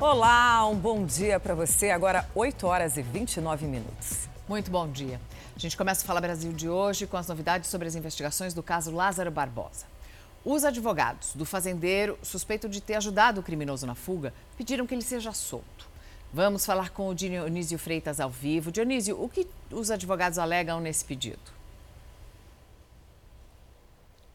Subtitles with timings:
[0.00, 1.90] Olá, um bom dia para você.
[1.90, 4.30] Agora 8 horas e 29 minutos.
[4.48, 5.20] Muito bom dia.
[5.54, 8.62] A gente começa a Fala Brasil de hoje com as novidades sobre as investigações do
[8.62, 9.84] caso Lázaro Barbosa.
[10.42, 15.02] Os advogados do fazendeiro, suspeito de ter ajudado o criminoso na fuga, pediram que ele
[15.02, 15.86] seja solto.
[16.32, 18.72] Vamos falar com o Dionísio Freitas ao vivo.
[18.72, 21.59] Dionísio, o que os advogados alegam nesse pedido?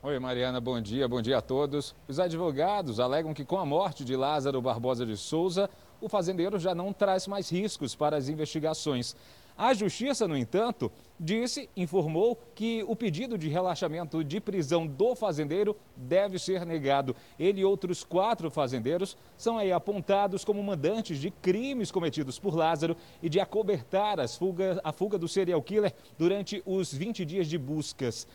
[0.08, 1.96] Oi, Mariana, bom dia, bom dia a todos.
[2.08, 5.68] Os advogados alegam que com a morte de Lázaro Barbosa de Souza,
[6.00, 9.16] o fazendeiro já não traz mais riscos para as investigações.
[9.58, 15.76] A justiça, no entanto, disse, informou que o pedido de relaxamento de prisão do fazendeiro
[15.96, 17.16] deve ser negado.
[17.40, 22.96] Ele e outros quatro fazendeiros são aí apontados como mandantes de crimes cometidos por Lázaro
[23.24, 28.28] e de acobertar fuga, a fuga do serial killer durante os 20 dias de buscas.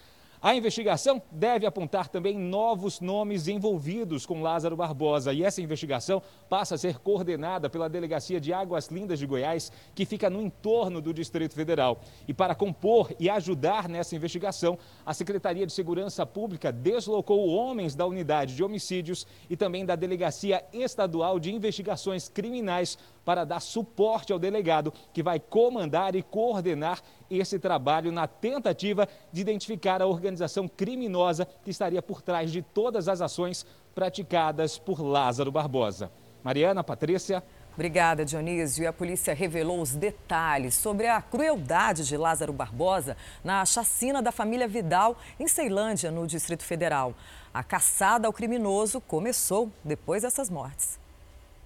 [0.43, 6.77] A investigação deve apontar também novos nomes envolvidos com Lázaro Barbosa e essa investigação passa
[6.77, 11.13] a ser coordenada pela Delegacia de Águas Lindas de Goiás, que fica no entorno do
[11.13, 12.01] Distrito Federal.
[12.27, 18.07] E para compor e ajudar nessa investigação, a Secretaria de Segurança Pública deslocou homens da
[18.07, 24.39] Unidade de Homicídios e também da Delegacia Estadual de Investigações Criminais para dar suporte ao
[24.39, 27.03] delegado, que vai comandar e coordenar
[27.39, 33.09] esse trabalho na tentativa de identificar a organização criminosa que estaria por trás de todas
[33.09, 33.65] as ações
[33.95, 36.11] praticadas por Lázaro Barbosa.
[36.43, 37.43] Mariana, Patrícia.
[37.75, 38.83] Obrigada, Dionísio.
[38.83, 44.33] E a polícia revelou os detalhes sobre a crueldade de Lázaro Barbosa na chacina da
[44.33, 47.15] família Vidal, em Ceilândia, no Distrito Federal.
[47.55, 50.99] A caçada ao criminoso começou depois dessas mortes.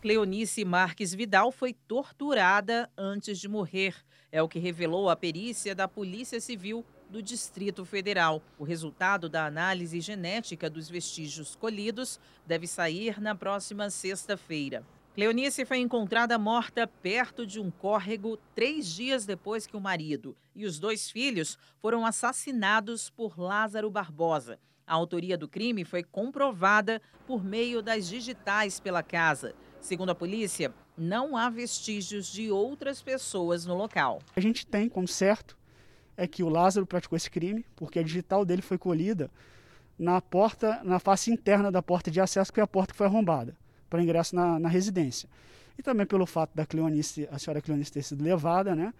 [0.00, 3.94] Cleonice Marques Vidal foi torturada antes de morrer.
[4.34, 8.42] É o que revelou a perícia da Polícia Civil do Distrito Federal.
[8.58, 14.84] O resultado da análise genética dos vestígios colhidos deve sair na próxima sexta-feira.
[15.14, 20.66] Cleonice foi encontrada morta perto de um córrego três dias depois que o marido e
[20.66, 24.58] os dois filhos foram assassinados por Lázaro Barbosa.
[24.84, 29.54] A autoria do crime foi comprovada por meio das digitais pela casa.
[29.80, 34.20] Segundo a polícia, não há vestígios de outras pessoas no local.
[34.34, 35.56] A gente tem como certo
[36.16, 39.30] é que o Lázaro praticou esse crime, porque a digital dele foi colhida
[39.98, 43.06] na porta, na face interna da porta de acesso, que é a porta que foi
[43.06, 43.56] arrombada
[43.90, 45.28] para ingresso na, na residência.
[45.76, 48.92] E também pelo fato da Cleonice, a senhora Cleonice ter sido levada, né?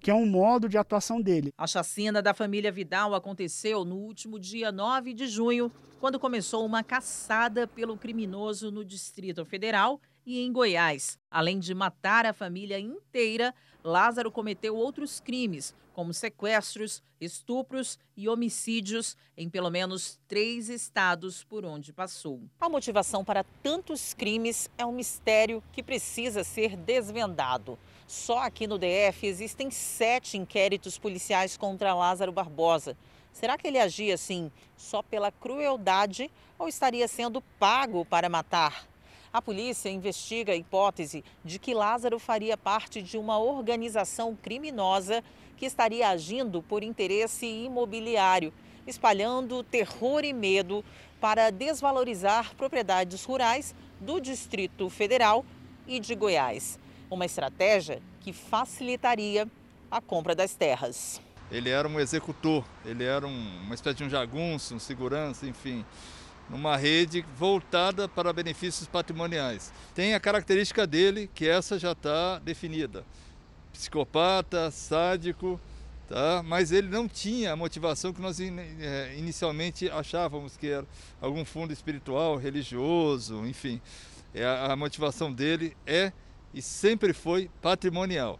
[0.00, 1.52] que é um modo de atuação dele.
[1.56, 6.84] A chacina da família Vidal aconteceu no último dia 9 de junho, quando começou uma
[6.84, 11.16] caçada pelo criminoso no Distrito Federal e em Goiás.
[11.30, 13.54] Além de matar a família inteira,
[13.84, 21.64] Lázaro cometeu outros crimes, como sequestros, estupros e homicídios em pelo menos três estados por
[21.64, 22.42] onde passou.
[22.60, 27.78] A motivação para tantos crimes é um mistério que precisa ser desvendado.
[28.06, 32.96] Só aqui no DF existem sete inquéritos policiais contra Lázaro Barbosa.
[33.32, 38.86] Será que ele agia assim só pela crueldade ou estaria sendo pago para matar?
[39.32, 45.22] A polícia investiga a hipótese de que Lázaro faria parte de uma organização criminosa
[45.56, 48.52] que estaria agindo por interesse imobiliário,
[48.86, 50.84] espalhando terror e medo
[51.20, 55.44] para desvalorizar propriedades rurais do Distrito Federal
[55.86, 56.78] e de Goiás.
[57.10, 59.48] Uma estratégia que facilitaria
[59.90, 61.20] a compra das terras.
[61.50, 65.84] Ele era um executor, ele era um, uma espécie de um jagunço, um segurança, enfim
[66.48, 69.72] numa rede voltada para benefícios patrimoniais.
[69.94, 73.04] Tem a característica dele, que essa já está definida.
[73.72, 75.60] Psicopata, sádico,
[76.08, 76.42] tá?
[76.44, 80.86] mas ele não tinha a motivação que nós eh, inicialmente achávamos que era
[81.20, 83.80] algum fundo espiritual, religioso, enfim.
[84.34, 86.12] É, a motivação dele é
[86.52, 88.38] e sempre foi patrimonial.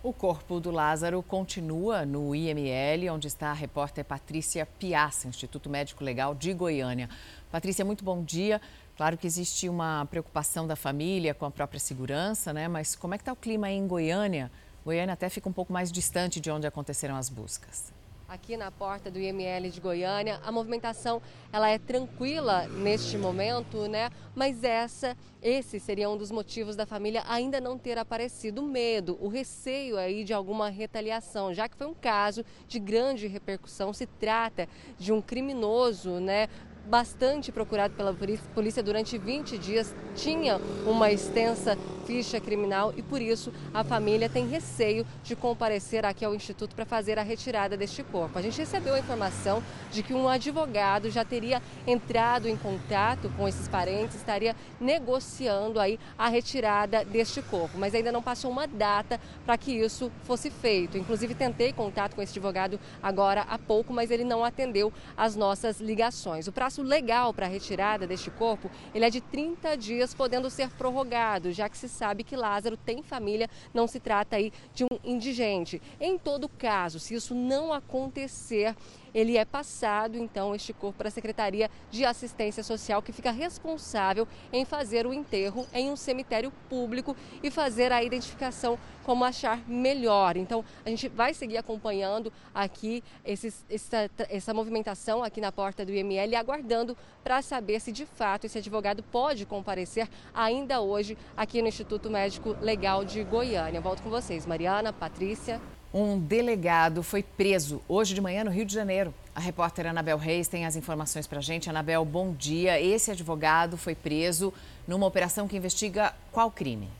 [0.00, 6.04] O corpo do Lázaro continua no IML, onde está a repórter Patrícia Piassa, Instituto Médico
[6.04, 7.10] Legal de Goiânia.
[7.50, 8.60] Patrícia, muito bom dia.
[8.96, 12.68] Claro que existe uma preocupação da família com a própria segurança, né?
[12.68, 14.52] Mas como é que está o clima aí em Goiânia?
[14.84, 17.97] Goiânia até fica um pouco mais distante de onde aconteceram as buscas
[18.28, 20.38] aqui na porta do IML de Goiânia.
[20.44, 24.10] A movimentação ela é tranquila neste momento, né?
[24.34, 28.62] Mas essa, esse seria um dos motivos da família ainda não ter aparecido.
[28.62, 33.26] O medo, o receio aí de alguma retaliação, já que foi um caso de grande
[33.26, 33.94] repercussão.
[33.94, 36.48] Se trata de um criminoso, né?
[36.88, 38.16] Bastante procurado pela
[38.54, 41.76] polícia durante 20 dias, tinha uma extensa
[42.06, 46.86] ficha criminal e por isso a família tem receio de comparecer aqui ao Instituto para
[46.86, 48.38] fazer a retirada deste corpo.
[48.38, 49.62] A gente recebeu a informação
[49.92, 56.00] de que um advogado já teria entrado em contato com esses parentes, estaria negociando aí
[56.16, 60.96] a retirada deste corpo, mas ainda não passou uma data para que isso fosse feito.
[60.96, 65.78] Inclusive tentei contato com esse advogado agora há pouco, mas ele não atendeu as nossas
[65.78, 66.48] ligações.
[66.48, 70.70] O prazo legal para a retirada deste corpo, ele é de 30 dias, podendo ser
[70.70, 74.88] prorrogado, já que se sabe que Lázaro tem família, não se trata aí de um
[75.04, 75.80] indigente.
[76.00, 78.74] Em todo caso, se isso não acontecer,
[79.14, 84.26] ele é passado então este corpo para a Secretaria de Assistência Social, que fica responsável
[84.52, 88.78] em fazer o enterro em um cemitério público e fazer a identificação
[89.08, 90.36] como achar melhor.
[90.36, 95.92] Então, a gente vai seguir acompanhando aqui esses, essa, essa movimentação aqui na porta do
[95.92, 101.68] IML, aguardando para saber se de fato esse advogado pode comparecer ainda hoje aqui no
[101.68, 103.80] Instituto Médico Legal de Goiânia.
[103.80, 105.58] Volto com vocês, Mariana, Patrícia.
[105.92, 109.14] Um delegado foi preso hoje de manhã no Rio de Janeiro.
[109.34, 111.70] A repórter Anabel Reis tem as informações para a gente.
[111.70, 112.78] Anabel, bom dia.
[112.78, 114.52] Esse advogado foi preso
[114.86, 116.90] numa operação que investiga qual crime?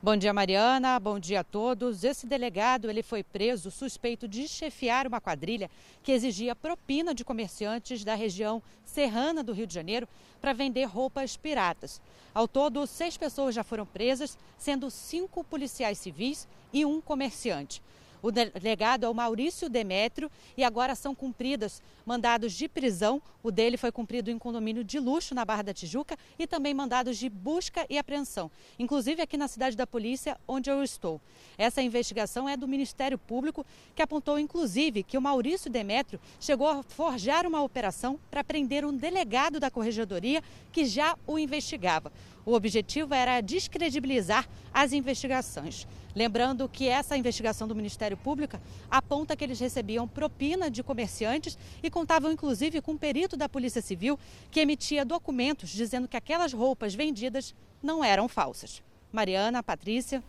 [0.00, 1.00] Bom dia, Mariana.
[1.00, 2.04] Bom dia a todos.
[2.04, 5.68] Esse delegado ele foi preso suspeito de chefiar uma quadrilha
[6.04, 10.08] que exigia propina de comerciantes da região serrana do Rio de Janeiro
[10.40, 12.00] para vender roupas piratas.
[12.32, 17.82] Ao todo, seis pessoas já foram presas, sendo cinco policiais civis e um comerciante.
[18.22, 23.22] O delegado é o Maurício Demétrio e agora são cumpridas mandados de prisão.
[23.42, 27.16] O dele foi cumprido em condomínio de luxo na Barra da Tijuca e também mandados
[27.16, 31.20] de busca e apreensão, inclusive aqui na cidade da polícia, onde eu estou.
[31.56, 36.82] Essa investigação é do Ministério Público, que apontou inclusive que o Maurício Demétrio chegou a
[36.82, 40.42] forjar uma operação para prender um delegado da corregedoria
[40.72, 42.12] que já o investigava.
[42.48, 45.86] O objetivo era descredibilizar as investigações.
[46.16, 48.58] Lembrando que essa investigação do Ministério Público
[48.90, 53.82] aponta que eles recebiam propina de comerciantes e contavam inclusive com um perito da Polícia
[53.82, 54.18] Civil
[54.50, 58.82] que emitia documentos dizendo que aquelas roupas vendidas não eram falsas.
[59.12, 60.24] Mariana, Patrícia.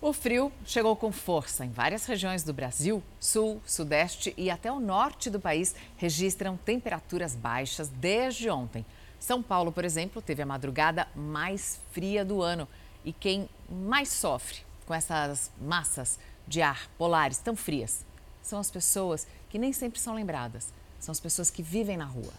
[0.00, 3.02] O frio chegou com força em várias regiões do Brasil.
[3.18, 8.86] Sul, Sudeste e até o norte do país registram temperaturas baixas desde ontem.
[9.24, 12.68] São Paulo, por exemplo, teve a madrugada mais fria do ano.
[13.02, 18.04] E quem mais sofre com essas massas de ar polares tão frias
[18.42, 20.74] são as pessoas que nem sempre são lembradas.
[21.00, 22.34] São as pessoas que vivem na rua.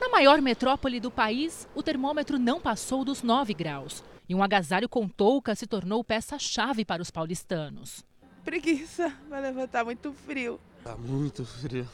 [0.00, 4.04] Na maior metrópole do país, o termômetro não passou dos 9 graus.
[4.28, 8.04] E um agasalho com touca se tornou peça-chave para os paulistanos.
[8.44, 10.60] Preguiça, vai levantar muito frio.
[10.84, 11.88] Tá muito frio.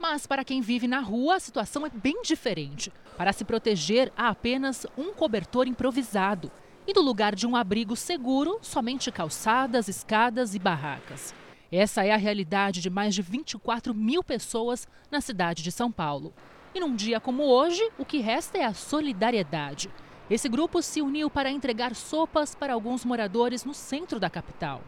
[0.00, 2.90] Mas para quem vive na rua, a situação é bem diferente.
[3.18, 6.50] Para se proteger, há apenas um cobertor improvisado.
[6.86, 11.34] E no lugar de um abrigo seguro, somente calçadas, escadas e barracas.
[11.70, 16.32] Essa é a realidade de mais de 24 mil pessoas na cidade de São Paulo.
[16.74, 19.90] E num dia como hoje, o que resta é a solidariedade.
[20.30, 24.80] Esse grupo se uniu para entregar sopas para alguns moradores no centro da capital.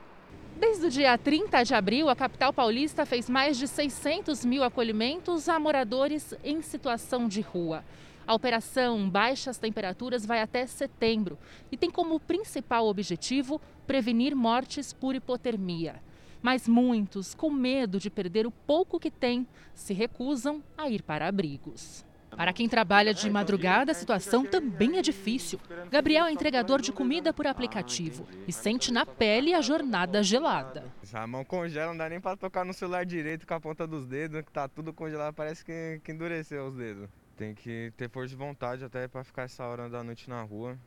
[0.62, 5.48] Desde o dia 30 de abril, a capital paulista fez mais de 600 mil acolhimentos
[5.48, 7.84] a moradores em situação de rua.
[8.24, 11.36] A operação Baixas Temperaturas vai até setembro
[11.72, 16.00] e tem como principal objetivo prevenir mortes por hipotermia.
[16.40, 19.44] Mas muitos, com medo de perder o pouco que têm,
[19.74, 22.04] se recusam a ir para abrigos.
[22.36, 25.60] Para quem trabalha de madrugada, a situação também é difícil.
[25.90, 30.84] Gabriel é entregador de comida por aplicativo e sente na pele a jornada gelada.
[31.12, 34.06] A mão congela, não dá nem para tocar no celular direito com a ponta dos
[34.06, 37.08] dedos, que tá tudo congelado, parece que, que endureceu os dedos.
[37.36, 40.78] Tem que ter força de vontade até para ficar essa hora da noite na rua,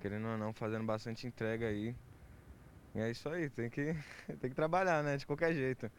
[0.00, 1.94] querendo ou não, fazendo bastante entrega aí.
[2.94, 3.94] E é isso aí, tem que,
[4.40, 5.90] tem que trabalhar, né, de qualquer jeito.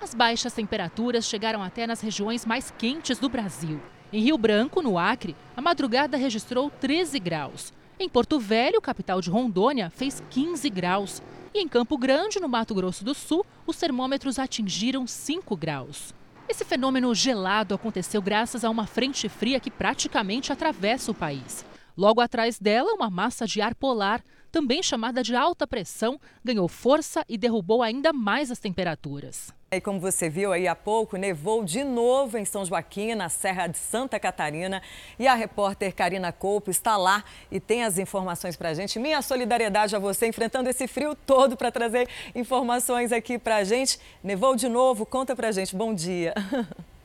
[0.00, 3.80] As baixas temperaturas chegaram até nas regiões mais quentes do Brasil.
[4.10, 7.74] Em Rio Branco, no Acre, a madrugada registrou 13 graus.
[8.00, 11.22] Em Porto Velho, capital de Rondônia, fez 15 graus.
[11.52, 16.14] E em Campo Grande, no Mato Grosso do Sul, os termômetros atingiram 5 graus.
[16.48, 21.62] Esse fenômeno gelado aconteceu graças a uma frente fria que praticamente atravessa o país.
[21.94, 27.22] Logo atrás dela, uma massa de ar polar, também chamada de alta pressão, ganhou força
[27.28, 29.52] e derrubou ainda mais as temperaturas.
[29.70, 33.66] E como você viu aí há pouco, nevou de novo em São Joaquim, na Serra
[33.66, 34.80] de Santa Catarina.
[35.18, 38.98] E a repórter Karina Coupe está lá e tem as informações para a gente.
[38.98, 44.00] Minha solidariedade a você enfrentando esse frio todo para trazer informações aqui para a gente.
[44.24, 45.04] Nevou de novo?
[45.04, 45.76] Conta para a gente.
[45.76, 46.32] Bom dia.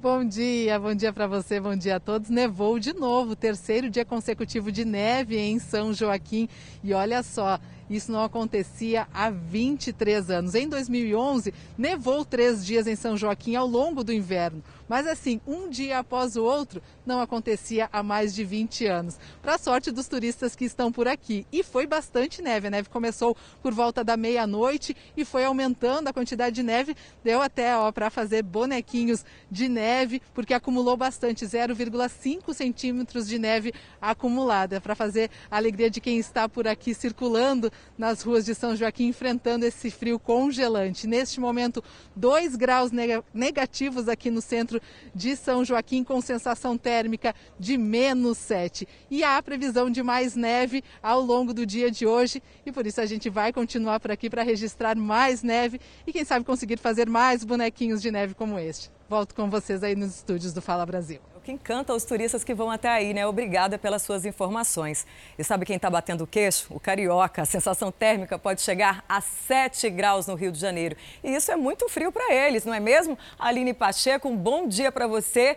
[0.00, 2.30] Bom dia, bom dia para você, bom dia a todos.
[2.30, 6.48] Nevou de novo, terceiro dia consecutivo de neve em São Joaquim.
[6.84, 10.54] E olha só, isso não acontecia há 23 anos.
[10.54, 14.62] Em 2011, nevou três dias em São Joaquim ao longo do inverno.
[14.88, 19.18] Mas assim, um dia após o outro, não acontecia há mais de 20 anos.
[19.42, 21.46] Para sorte dos turistas que estão por aqui.
[21.52, 22.68] E foi bastante neve.
[22.68, 26.96] A neve começou por volta da meia-noite e foi aumentando a quantidade de neve.
[27.22, 34.80] Deu até para fazer bonequinhos de neve, porque acumulou bastante 0,5 centímetros de neve acumulada.
[34.80, 39.08] Para fazer a alegria de quem está por aqui circulando nas ruas de São Joaquim,
[39.08, 41.06] enfrentando esse frio congelante.
[41.06, 41.82] Neste momento,
[42.14, 42.90] 2 graus
[43.34, 44.80] negativos aqui no centro
[45.14, 48.86] de São Joaquim com sensação térmica de menos 7.
[49.10, 53.00] E há previsão de mais neve ao longo do dia de hoje e por isso
[53.00, 57.08] a gente vai continuar por aqui para registrar mais neve e quem sabe conseguir fazer
[57.08, 58.90] mais bonequinhos de neve como este.
[59.08, 62.70] Volto com vocês aí nos estúdios do Fala Brasil que encanta os turistas que vão
[62.70, 63.26] até aí, né?
[63.26, 65.06] Obrigada pelas suas informações.
[65.38, 66.66] E sabe quem está batendo o queixo?
[66.68, 67.40] O carioca.
[67.40, 70.94] A sensação térmica pode chegar a 7 graus no Rio de Janeiro.
[71.24, 73.18] E isso é muito frio para eles, não é mesmo?
[73.38, 75.56] Aline Pacheco, um bom dia para você.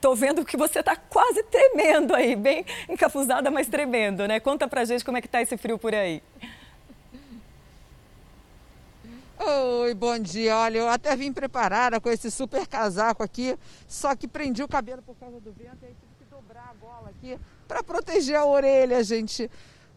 [0.00, 4.40] Tô vendo que você está quase tremendo aí, bem encafuzada, mas tremendo, né?
[4.40, 6.22] Conta pra gente como é que tá esse frio por aí.
[9.50, 10.54] Oi, bom dia.
[10.58, 15.00] Olha, eu até vim preparada com esse super casaco aqui, só que prendi o cabelo
[15.00, 18.44] por causa do vento e aí tive que dobrar a gola aqui para proteger a
[18.44, 19.50] orelha, gente.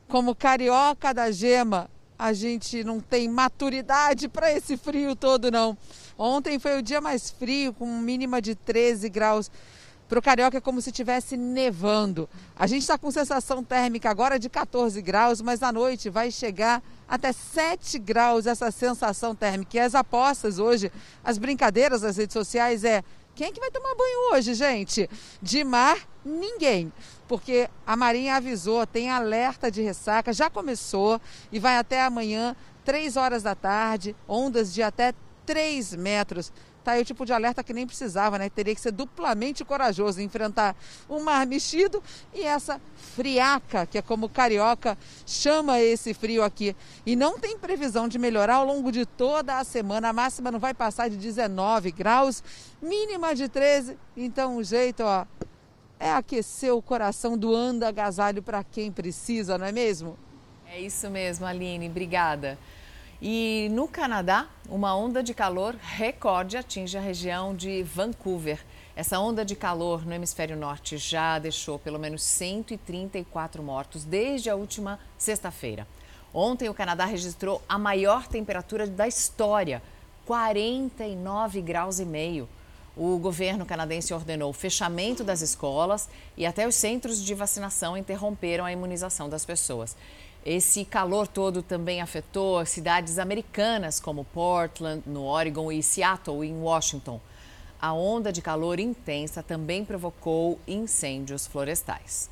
[0.08, 5.78] Como carioca da gema, a gente não tem maturidade para esse frio todo, não.
[6.18, 9.52] Ontem foi o dia mais frio, com mínima de 13 graus.
[10.12, 12.28] Para o carioca é como se estivesse nevando.
[12.54, 16.84] A gente está com sensação térmica agora de 14 graus, mas à noite vai chegar
[17.08, 19.78] até 7 graus essa sensação térmica.
[19.78, 20.92] E as apostas hoje,
[21.24, 25.10] as brincadeiras das redes sociais é quem é que vai tomar banho hoje, gente?
[25.42, 26.92] De mar, ninguém.
[27.26, 31.22] Porque a Marinha avisou, tem alerta de ressaca, já começou
[31.54, 32.54] e vai até amanhã,
[32.84, 35.14] 3 horas da tarde, ondas de até
[35.46, 36.52] 3 metros.
[36.84, 38.50] Tá aí o tipo de alerta que nem precisava, né?
[38.50, 40.76] Teria que ser duplamente corajoso enfrentar
[41.08, 42.02] um mar mexido
[42.34, 46.76] e essa friaca, que é como carioca chama esse frio aqui.
[47.06, 50.10] E não tem previsão de melhorar ao longo de toda a semana.
[50.10, 52.44] A máxima não vai passar de 19 graus,
[52.82, 53.96] mínima de 13.
[54.18, 55.26] Então o jeito, ó,
[56.00, 60.18] é aquecer o coração doando agasalho para quem precisa, não é mesmo?
[60.66, 61.88] É isso mesmo, Aline.
[61.88, 62.58] Obrigada.
[63.24, 68.60] E no Canadá, uma onda de calor recorde atinge a região de Vancouver.
[68.96, 74.56] Essa onda de calor no hemisfério norte já deixou pelo menos 134 mortos desde a
[74.56, 75.88] última sexta-feira.
[76.34, 79.84] Ontem, o Canadá registrou a maior temperatura da história,
[80.26, 82.50] 49 graus e meio.
[82.98, 88.66] O governo canadense ordenou o fechamento das escolas e até os centros de vacinação interromperam
[88.66, 89.96] a imunização das pessoas.
[90.44, 97.22] Esse calor todo também afetou cidades americanas como Portland, no Oregon, e Seattle, em Washington.
[97.80, 102.28] A onda de calor intensa também provocou incêndios florestais.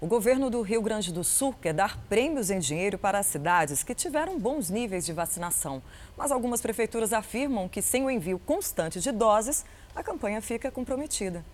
[0.00, 3.82] O governo do Rio Grande do Sul quer dar prêmios em dinheiro para as cidades
[3.82, 5.82] que tiveram bons níveis de vacinação.
[6.16, 9.62] Mas algumas prefeituras afirmam que, sem o envio constante de doses,
[9.94, 11.44] a campanha fica comprometida.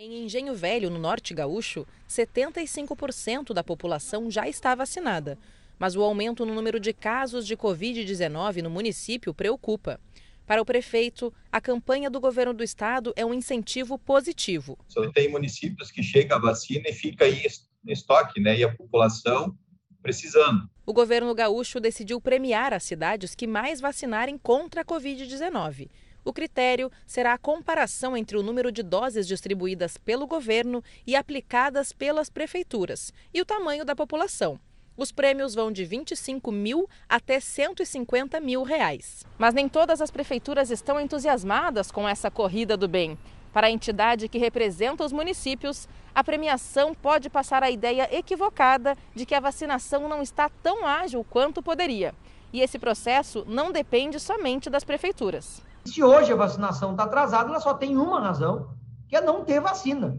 [0.00, 5.36] Em Engenho Velho, no norte gaúcho, 75% da população já está vacinada.
[5.76, 9.98] Mas o aumento no número de casos de Covid-19 no município preocupa.
[10.46, 14.78] Para o prefeito, a campanha do governo do estado é um incentivo positivo.
[14.86, 17.42] Só tem municípios que chega a vacina e fica aí
[17.84, 18.56] em estoque, né?
[18.56, 19.58] E a população
[20.00, 20.70] precisando.
[20.86, 25.88] O governo gaúcho decidiu premiar as cidades que mais vacinarem contra a Covid-19.
[26.24, 31.92] O critério será a comparação entre o número de doses distribuídas pelo governo e aplicadas
[31.92, 34.60] pelas prefeituras e o tamanho da população.
[34.96, 39.24] Os prêmios vão de 25 mil até 150 mil reais.
[39.38, 43.16] Mas nem todas as prefeituras estão entusiasmadas com essa corrida do bem.
[43.52, 49.24] Para a entidade que representa os municípios, a premiação pode passar a ideia equivocada de
[49.24, 52.12] que a vacinação não está tão ágil quanto poderia.
[52.52, 55.62] E esse processo não depende somente das prefeituras.
[55.84, 58.70] Se hoje a vacinação está atrasada, ela só tem uma razão,
[59.08, 60.18] que é não ter vacina.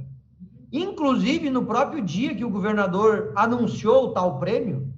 [0.72, 4.94] Inclusive, no próprio dia que o governador anunciou o tal prêmio,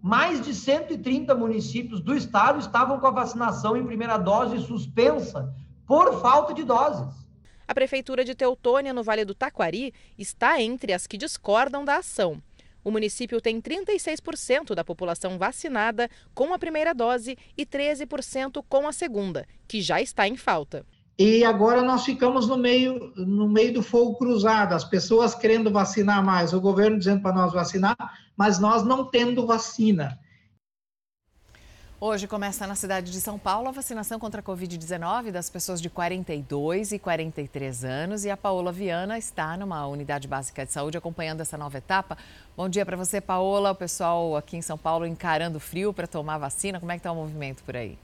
[0.00, 5.54] mais de 130 municípios do estado estavam com a vacinação em primeira dose suspensa
[5.86, 7.22] por falta de doses.
[7.68, 12.42] A Prefeitura de Teutônia, no Vale do Taquari, está entre as que discordam da ação.
[12.84, 18.92] O município tem 36% da população vacinada com a primeira dose e 13% com a
[18.92, 20.84] segunda, que já está em falta.
[21.18, 26.24] E agora nós ficamos no meio, no meio do fogo cruzado, as pessoas querendo vacinar
[26.24, 27.96] mais, o governo dizendo para nós vacinar,
[28.36, 30.18] mas nós não tendo vacina.
[32.04, 35.88] Hoje começa na cidade de São Paulo a vacinação contra a Covid-19 das pessoas de
[35.88, 38.24] 42 e 43 anos.
[38.24, 42.18] E a Paola Viana está numa unidade básica de saúde acompanhando essa nova etapa.
[42.56, 43.70] Bom dia para você, Paola.
[43.70, 46.80] O pessoal aqui em São Paulo encarando o frio para tomar vacina.
[46.80, 47.96] Como é que está o movimento por aí?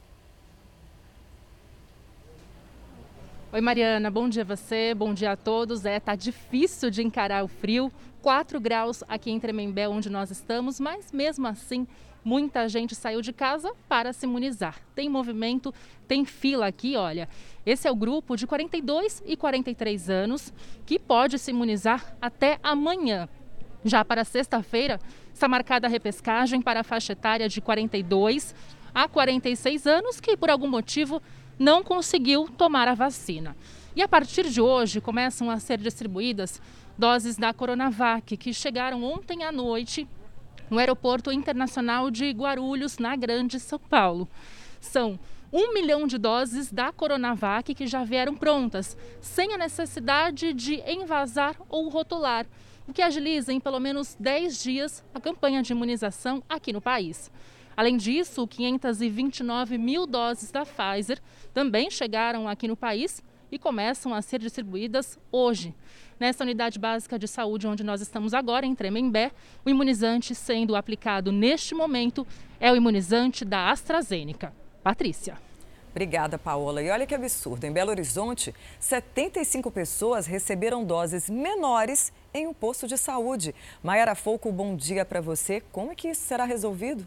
[3.52, 4.12] Oi, Mariana.
[4.12, 5.84] Bom dia a você, bom dia a todos.
[5.84, 7.90] É, tá difícil de encarar o frio.
[8.22, 11.86] 4 graus aqui em Tremembé, onde nós estamos, mas mesmo assim
[12.28, 14.78] muita gente saiu de casa para se imunizar.
[14.94, 15.72] Tem movimento,
[16.06, 17.26] tem fila aqui, olha.
[17.64, 20.52] Esse é o grupo de 42 e 43 anos
[20.84, 23.30] que pode se imunizar até amanhã.
[23.82, 25.00] Já para sexta-feira,
[25.32, 28.54] está marcada a repescagem para a faixa etária de 42
[28.94, 31.22] a 46 anos que, por algum motivo,
[31.58, 33.56] não conseguiu tomar a vacina.
[33.96, 36.60] E a partir de hoje começam a ser distribuídas
[36.98, 40.06] doses da Coronavac, que chegaram ontem à noite
[40.70, 44.28] no Aeroporto Internacional de Guarulhos, na Grande São Paulo.
[44.80, 45.18] São
[45.52, 51.56] um milhão de doses da Coronavac que já vieram prontas, sem a necessidade de envasar
[51.68, 52.46] ou rotular,
[52.86, 57.30] o que agiliza em pelo menos 10 dias a campanha de imunização aqui no país.
[57.76, 61.20] Além disso, 529 mil doses da Pfizer
[61.54, 65.74] também chegaram aqui no país e começam a ser distribuídas hoje.
[66.18, 69.30] Nessa unidade básica de saúde onde nós estamos agora, em Tremembé,
[69.64, 72.26] o imunizante sendo aplicado neste momento
[72.58, 74.52] é o imunizante da AstraZeneca.
[74.82, 75.38] Patrícia.
[75.90, 76.82] Obrigada, Paola.
[76.82, 77.64] E olha que absurdo.
[77.64, 83.54] Em Belo Horizonte, 75 pessoas receberam doses menores em um posto de saúde.
[83.82, 85.60] Maiara Fouco, bom dia para você.
[85.72, 87.06] Como é que isso será resolvido?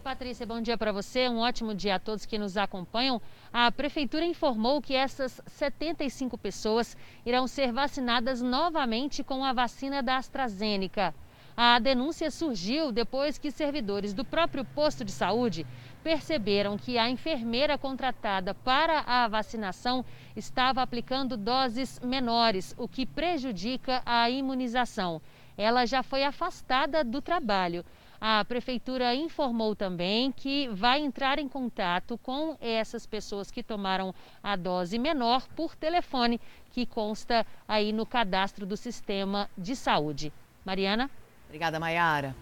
[0.00, 1.28] Patrícia, bom dia para você.
[1.28, 3.20] Um ótimo dia a todos que nos acompanham.
[3.52, 10.16] A Prefeitura informou que essas 75 pessoas irão ser vacinadas novamente com a vacina da
[10.16, 11.14] AstraZeneca.
[11.54, 15.66] A denúncia surgiu depois que servidores do próprio posto de saúde
[16.02, 20.02] perceberam que a enfermeira contratada para a vacinação
[20.34, 25.20] estava aplicando doses menores, o que prejudica a imunização.
[25.58, 27.84] Ela já foi afastada do trabalho.
[28.20, 34.56] A prefeitura informou também que vai entrar em contato com essas pessoas que tomaram a
[34.56, 36.38] dose menor por telefone,
[36.70, 40.30] que consta aí no cadastro do sistema de saúde.
[40.66, 41.10] Mariana?
[41.46, 42.36] Obrigada, Maiara.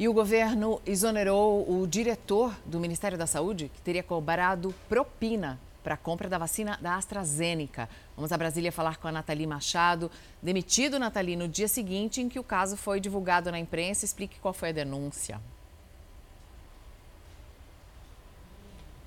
[0.00, 5.94] E o governo exonerou o diretor do Ministério da Saúde, que teria cobrado propina para
[5.94, 7.88] a compra da vacina da AstraZeneca.
[8.16, 10.10] Vamos a Brasília falar com a Nathalie Machado.
[10.42, 14.04] Demitido, Nathalie, no dia seguinte em que o caso foi divulgado na imprensa.
[14.04, 15.40] Explique qual foi a denúncia.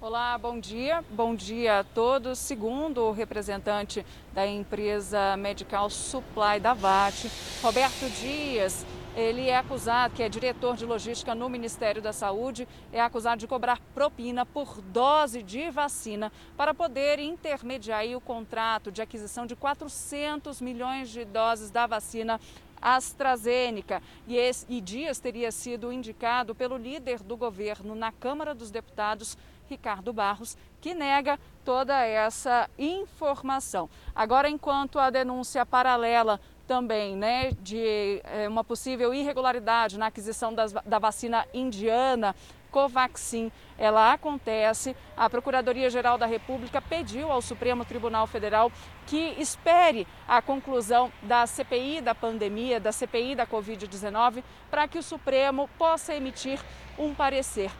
[0.05, 1.01] Olá, bom dia.
[1.11, 2.37] Bom dia a todos.
[2.37, 7.31] Segundo o representante da empresa Medical Supply da VAT,
[7.61, 12.99] Roberto Dias, ele é acusado, que é diretor de logística no Ministério da Saúde, é
[12.99, 19.45] acusado de cobrar propina por dose de vacina para poder intermediar o contrato de aquisição
[19.45, 22.39] de 400 milhões de doses da vacina
[22.81, 24.01] AstraZeneca.
[24.27, 29.37] E, esse, e Dias teria sido indicado pelo líder do governo na Câmara dos Deputados,
[29.69, 33.89] Ricardo Barros, que nega toda essa informação.
[34.13, 40.71] Agora, enquanto a denúncia paralela também né, de é, uma possível irregularidade na aquisição das,
[40.71, 42.35] da vacina indiana
[42.73, 44.95] Covaxin, ela acontece.
[45.15, 48.71] A Procuradoria-Geral da República pediu ao Supremo Tribunal Federal
[49.05, 55.03] que espere a conclusão da CPI da pandemia, da CPI da Covid-19, para que o
[55.03, 56.59] Supremo possa emitir
[56.97, 57.71] um parecer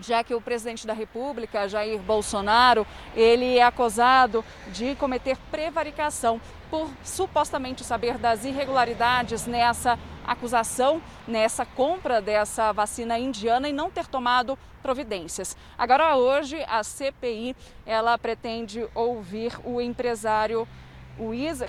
[0.00, 6.90] já que o presidente da República, Jair Bolsonaro, ele é acusado de cometer prevaricação por
[7.02, 14.58] supostamente saber das irregularidades nessa acusação, nessa compra dessa vacina indiana e não ter tomado
[14.82, 15.56] providências.
[15.76, 20.68] Agora hoje a CPI, ela pretende ouvir o empresário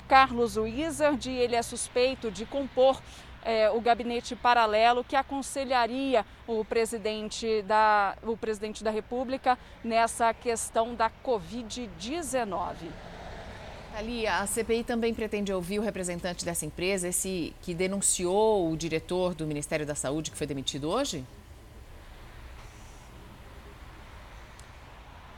[0.06, 3.00] Carlos Wizard, ele é suspeito de compor
[3.44, 10.94] é, o gabinete paralelo que aconselharia o presidente, da, o presidente da República nessa questão
[10.94, 12.74] da Covid-19.
[13.96, 19.34] Ali, a CPI também pretende ouvir o representante dessa empresa, esse que denunciou o diretor
[19.34, 21.24] do Ministério da Saúde que foi demitido hoje?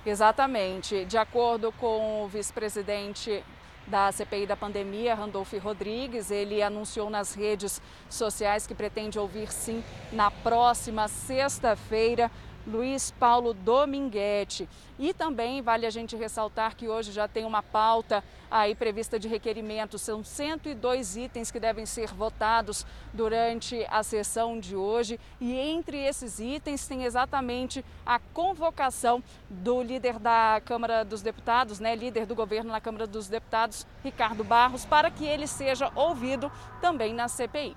[0.04, 1.04] Exatamente.
[1.04, 3.42] De acordo com o vice-presidente
[3.86, 9.82] da CPI da pandemia, Randolph Rodrigues, ele anunciou nas redes sociais que pretende ouvir sim
[10.12, 12.30] na próxima sexta-feira
[12.66, 14.68] Luiz Paulo Dominguete.
[14.98, 19.26] E também vale a gente ressaltar que hoje já tem uma pauta aí prevista de
[19.26, 19.98] requerimento.
[19.98, 25.18] São 102 itens que devem ser votados durante a sessão de hoje.
[25.40, 31.96] E entre esses itens tem exatamente a convocação do líder da Câmara dos Deputados, né,
[31.96, 37.12] líder do governo na Câmara dos Deputados, Ricardo Barros, para que ele seja ouvido também
[37.12, 37.76] na CPI.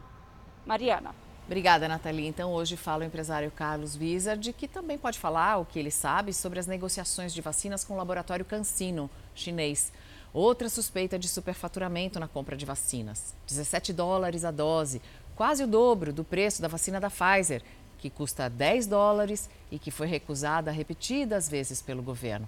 [0.66, 1.25] Mariana.
[1.46, 2.26] Obrigada, Nathalie.
[2.26, 6.34] Então, hoje fala o empresário Carlos Wizard, que também pode falar o que ele sabe
[6.34, 9.94] sobre as negociações de vacinas com o laboratório CanSino, chinês.
[10.34, 13.36] Outra suspeita de superfaturamento na compra de vacinas.
[13.46, 15.00] 17 dólares a dose,
[15.36, 17.62] quase o dobro do preço da vacina da Pfizer,
[18.00, 22.48] que custa 10 dólares e que foi recusada repetidas vezes pelo governo.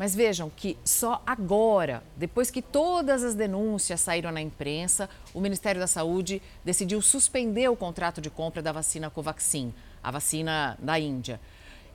[0.00, 5.78] Mas vejam que só agora, depois que todas as denúncias saíram na imprensa, o Ministério
[5.78, 11.38] da Saúde decidiu suspender o contrato de compra da vacina Covaxin, a vacina da Índia.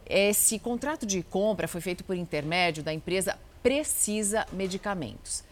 [0.06, 5.44] Esse contrato de compra foi feito por intermédio da empresa Precisa Medicamentos.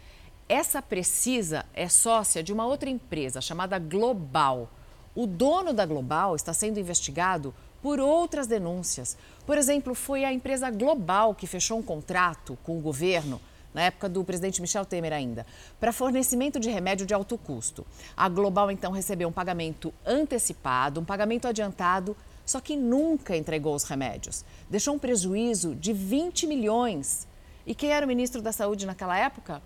[0.48, 4.70] Essa Precisa é sócia de uma outra empresa chamada Global.
[5.16, 9.18] O dono da Global está sendo investigado por outras denúncias.
[9.46, 13.42] Por exemplo, foi a empresa Global que fechou um contrato com o governo
[13.74, 15.46] na época do presidente Michel Temer ainda,
[15.80, 17.86] para fornecimento de remédio de alto custo.
[18.16, 23.84] A Global então recebeu um pagamento antecipado, um pagamento adiantado, só que nunca entregou os
[23.84, 24.46] remédios.
[24.70, 27.28] Deixou um prejuízo de 20 milhões.
[27.66, 29.62] E quem era o ministro da Saúde naquela época?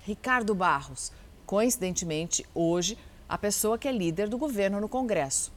[0.00, 1.10] Ricardo Barros.
[1.44, 2.96] Coincidentemente, hoje,
[3.28, 5.52] a pessoa que é líder do governo no Congresso.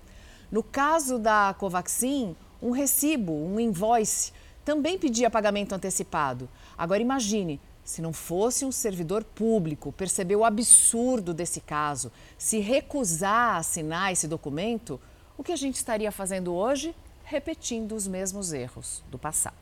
[0.51, 4.31] No caso da Covaxin, um recibo, um invoice,
[4.63, 6.49] também pedia pagamento antecipado.
[6.77, 13.55] Agora imagine, se não fosse um servidor público perceber o absurdo desse caso, se recusar
[13.55, 14.99] a assinar esse documento,
[15.37, 16.95] o que a gente estaria fazendo hoje?
[17.25, 19.55] Repetindo os mesmos erros do passado.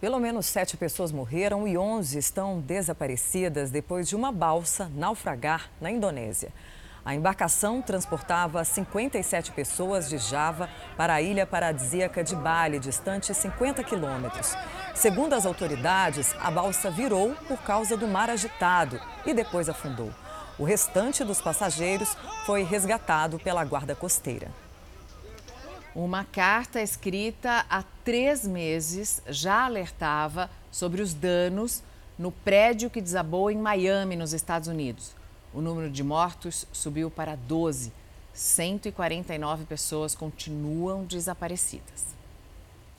[0.00, 5.90] Pelo menos sete pessoas morreram e 11 estão desaparecidas depois de uma balsa naufragar na
[5.90, 6.52] Indonésia.
[7.04, 13.82] A embarcação transportava 57 pessoas de Java para a ilha paradisíaca de Bali, distante 50
[13.82, 14.54] quilômetros.
[14.94, 20.12] Segundo as autoridades, a balsa virou por causa do mar agitado e depois afundou.
[20.56, 24.48] O restante dos passageiros foi resgatado pela guarda costeira.
[25.96, 31.82] Uma carta escrita há três meses já alertava sobre os danos
[32.16, 35.21] no prédio que desabou em Miami, nos Estados Unidos.
[35.54, 37.92] O número de mortos subiu para 12.
[38.32, 42.14] 149 pessoas continuam desaparecidas.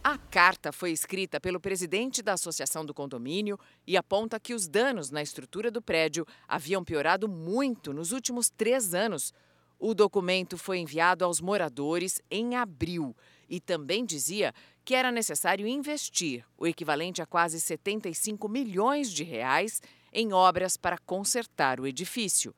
[0.04, 5.10] A carta foi escrita pelo presidente da Associação do Condomínio e aponta que os danos
[5.10, 9.34] na estrutura do prédio haviam piorado muito nos últimos três anos.
[9.80, 13.16] O documento foi enviado aos moradores em abril
[13.50, 14.54] e também dizia
[14.86, 19.82] que era necessário investir o equivalente a quase 75 milhões de reais
[20.14, 22.54] em obras para consertar o edifício.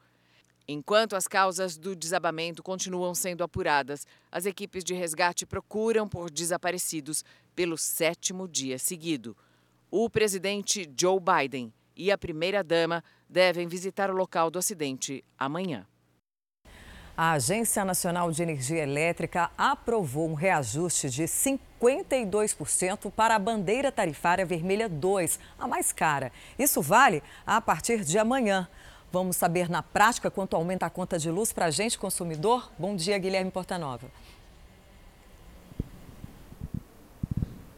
[0.68, 7.24] Enquanto as causas do desabamento continuam sendo apuradas, as equipes de resgate procuram por desaparecidos
[7.56, 9.38] pelo sétimo dia seguido.
[9.92, 15.88] O presidente Joe Biden e a primeira-dama devem visitar o local do acidente amanhã.
[17.18, 24.46] A Agência Nacional de Energia Elétrica aprovou um reajuste de 52% para a bandeira tarifária
[24.46, 26.30] vermelha 2, a mais cara.
[26.60, 28.68] Isso vale a partir de amanhã.
[29.14, 32.70] Vamos saber na prática quanto aumenta a conta de luz para a gente, consumidor?
[32.78, 34.08] Bom dia, Guilherme Portanova.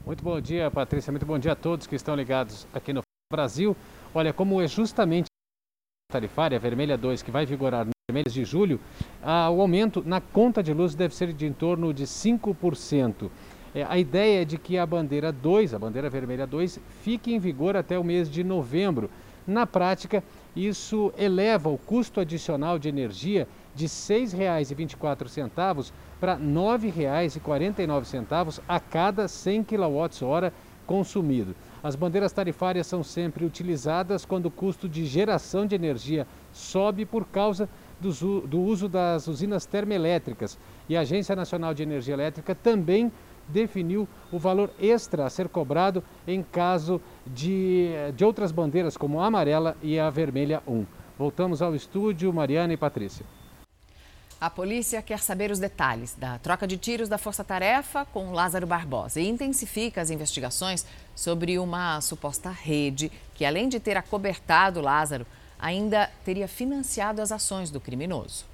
[0.03, 1.11] Muito bom dia, Patrícia.
[1.11, 3.77] Muito bom dia a todos que estão ligados aqui no Brasil.
[4.15, 5.27] Olha, como é justamente
[6.09, 8.79] tarifária vermelha 2 que vai vigorar mês de julho,
[9.21, 13.29] ah, o aumento na conta de luz deve ser de em torno de 5%.
[13.75, 17.39] É, a ideia é de que a bandeira 2, a bandeira vermelha 2, fique em
[17.39, 19.09] vigor até o mês de novembro.
[19.45, 20.23] Na prática,
[20.55, 25.91] isso eleva o custo adicional de energia de R$ 6,24
[26.21, 30.53] para R$ 9,49 a cada 100 kWh
[30.85, 31.53] consumido.
[31.87, 37.23] As bandeiras tarifárias são sempre utilizadas quando o custo de geração de energia sobe por
[37.23, 38.09] causa do,
[38.61, 40.59] uso das usinas termoelétricas.
[40.89, 43.09] E a Agência Nacional de Energia Elétrica também
[43.47, 49.25] definiu o valor extra a ser cobrado em caso de, de outras bandeiras, como a
[49.25, 50.85] amarela e a vermelha 1.
[51.17, 53.25] Voltamos ao estúdio, Mariana e Patrícia.
[54.39, 58.67] A polícia quer saber os detalhes da troca de tiros da Força Tarefa com Lázaro
[58.67, 65.25] Barbosa e intensifica as investigações sobre uma suposta rede que, além de ter acobertado Lázaro,
[65.57, 68.45] ainda teria financiado as ações do criminoso.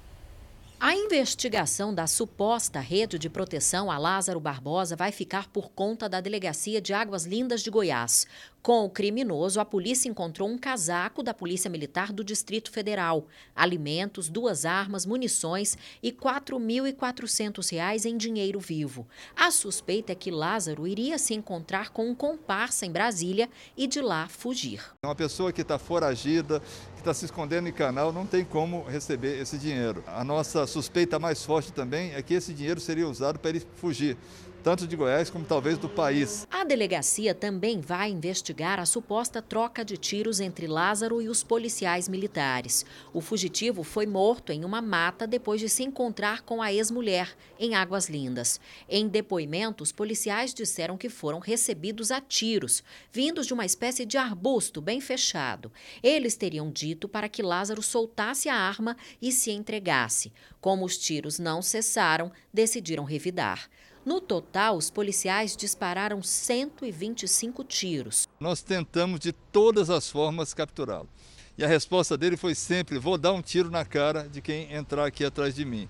[0.80, 6.20] A investigação da suposta rede de proteção a Lázaro Barbosa vai ficar por conta da
[6.20, 8.26] Delegacia de Águas Lindas de Goiás.
[8.64, 14.30] Com o criminoso, a polícia encontrou um casaco da Polícia Militar do Distrito Federal, alimentos,
[14.30, 19.06] duas armas, munições e R$ 4.400 em dinheiro vivo.
[19.36, 24.00] A suspeita é que Lázaro iria se encontrar com um comparsa em Brasília e de
[24.00, 24.80] lá fugir.
[25.04, 26.58] Uma pessoa que está foragida,
[26.94, 30.02] que está se escondendo em canal, não tem como receber esse dinheiro.
[30.06, 34.16] A nossa suspeita mais forte também é que esse dinheiro seria usado para ele fugir
[34.64, 36.48] tanto de Goiás como talvez do país.
[36.50, 42.08] A delegacia também vai investigar a suposta troca de tiros entre Lázaro e os policiais
[42.08, 42.86] militares.
[43.12, 47.74] O fugitivo foi morto em uma mata depois de se encontrar com a ex-mulher em
[47.74, 48.58] Águas Lindas.
[48.88, 54.80] Em depoimentos, policiais disseram que foram recebidos a tiros, vindos de uma espécie de arbusto
[54.80, 55.70] bem fechado.
[56.02, 60.32] Eles teriam dito para que Lázaro soltasse a arma e se entregasse.
[60.58, 63.68] Como os tiros não cessaram, decidiram revidar.
[64.04, 68.28] No total, os policiais dispararam 125 tiros.
[68.38, 71.08] Nós tentamos de todas as formas capturá-lo.
[71.56, 75.06] E a resposta dele foi sempre: vou dar um tiro na cara de quem entrar
[75.06, 75.88] aqui atrás de mim.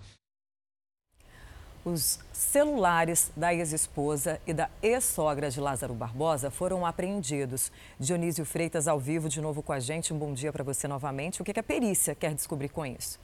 [1.85, 7.71] Os celulares da ex-esposa e da ex-sogra de Lázaro Barbosa foram apreendidos.
[8.01, 10.15] Dionísio Freitas, ao vivo, de novo com a gente.
[10.15, 11.43] Um bom dia para você novamente.
[11.43, 13.19] O que a perícia quer descobrir com isso?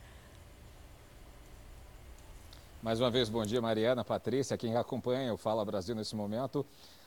[2.82, 6.64] Mais uma vez, bom dia, Mariana, Patrícia, quem acompanha o Fala Brasil nesse momento.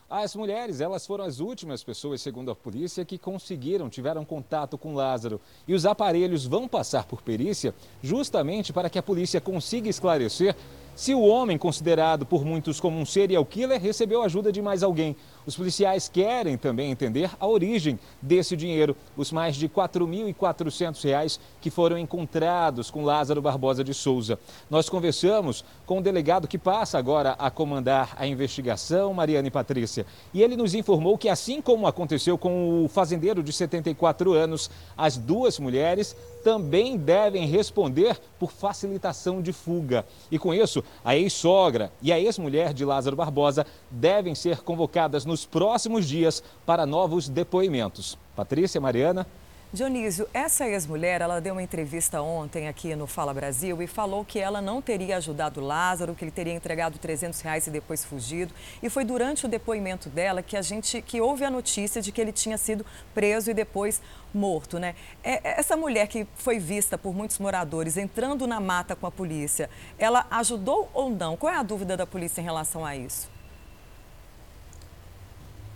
[0.07, 4.93] As mulheres, elas foram as últimas pessoas, segundo a polícia, que conseguiram, tiveram contato com
[4.93, 5.41] Lázaro.
[5.67, 10.55] E os aparelhos vão passar por perícia justamente para que a polícia consiga esclarecer
[10.95, 15.15] se o homem, considerado por muitos como um serial killer, recebeu ajuda de mais alguém.
[15.45, 21.71] Os policiais querem também entender a origem desse dinheiro, os mais de R$ 4.400 que
[21.71, 24.39] foram encontrados com Lázaro Barbosa de Souza.
[24.69, 30.05] Nós conversamos com o delegado que passa agora a comandar a investigação, Mariana e Patrícia,
[30.33, 35.17] e ele nos informou que, assim como aconteceu com o fazendeiro de 74 anos, as
[35.17, 40.05] duas mulheres também devem responder por facilitação de fuga.
[40.29, 45.45] E com isso, a ex-sogra e a ex-mulher de Lázaro Barbosa devem ser convocadas nos
[45.45, 48.17] próximos dias para novos depoimentos.
[48.35, 49.25] Patrícia, Mariana.
[49.73, 54.37] Dionísio, essa ex-mulher, ela deu uma entrevista ontem aqui no Fala Brasil e falou que
[54.37, 58.53] ela não teria ajudado Lázaro, que ele teria entregado 300 reais e depois fugido.
[58.83, 62.21] E foi durante o depoimento dela que a gente, que houve a notícia de que
[62.21, 63.99] ele tinha sido preso e depois
[64.31, 64.93] morto, né?
[65.23, 69.11] É, é, essa mulher que foi vista por muitos moradores entrando na mata com a
[69.11, 71.35] polícia, ela ajudou ou não?
[71.35, 73.27] Qual é a dúvida da polícia em relação a isso?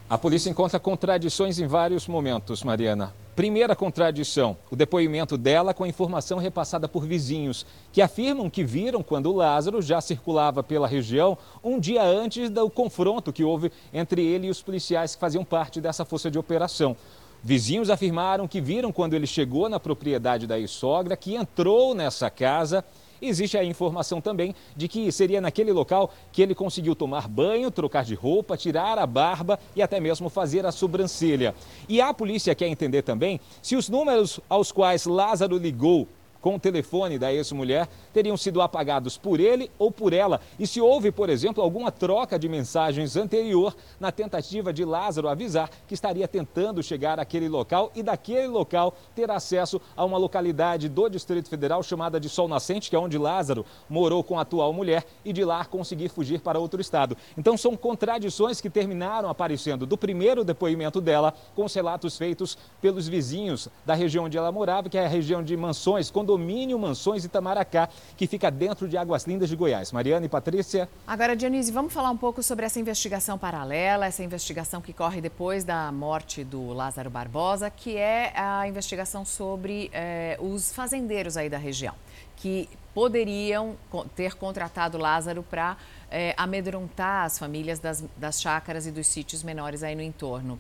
[0.07, 3.12] A polícia encontra contradições em vários momentos, Mariana.
[3.38, 9.04] Primeira contradição: o depoimento dela com a informação repassada por vizinhos, que afirmam que viram
[9.04, 14.47] quando Lázaro já circulava pela região um dia antes do confronto que houve entre ele
[14.47, 16.97] e os policiais que faziam parte dessa força de operação.
[17.43, 22.84] Vizinhos afirmaram que viram quando ele chegou na propriedade da ex-sogra, que entrou nessa casa
[23.21, 28.03] Existe a informação também de que seria naquele local que ele conseguiu tomar banho, trocar
[28.03, 31.56] de roupa, tirar a barba e até mesmo fazer a sobrancelha.
[31.88, 36.08] E a polícia quer entender também se os números aos quais Lázaro ligou
[36.41, 40.82] com o telefone da ex-mulher teriam sido apagados por ele ou por ela e se
[40.82, 46.28] houve, por exemplo, alguma troca de mensagens anterior na tentativa de Lázaro avisar que estaria
[46.28, 51.82] tentando chegar àquele local e daquele local ter acesso a uma localidade do Distrito Federal
[51.84, 55.43] chamada de Sol Nascente, que é onde Lázaro morou com a atual mulher e de
[55.43, 57.17] lá conseguir fugir para outro estado.
[57.38, 63.08] Então são contradições que terminaram aparecendo do primeiro depoimento dela com os relatos feitos pelos
[63.08, 67.87] vizinhos da região onde ela morava, que é a região de Mansões, condomínio Mansões Itamaracá,
[68.17, 69.93] que fica dentro de Águas Lindas de Goiás.
[69.93, 70.89] Mariana e Patrícia.
[71.07, 75.63] Agora, Dionísio, vamos falar um pouco sobre essa investigação paralela, essa investigação que corre depois
[75.63, 81.57] da morte do Lázaro Barbosa, que é a investigação sobre eh, os fazendeiros aí da
[81.57, 81.95] região,
[82.35, 83.77] que poderiam
[84.13, 85.77] ter contratado Lázaro para
[86.11, 90.59] eh, amedrontar as famílias das, das chácaras e dos sítios menores aí no entorno.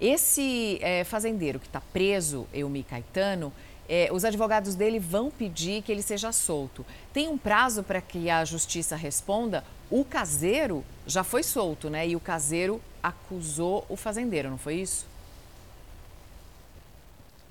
[0.00, 3.52] Esse eh, fazendeiro que está preso, Eumi Caetano,
[3.94, 6.82] É, os advogados dele vão pedir que ele seja solto.
[7.12, 9.62] Tem um prazo para que a justiça responda.
[9.90, 12.08] O caseiro já foi solto, né?
[12.08, 15.04] E o caseiro acusou o fazendeiro, não foi isso?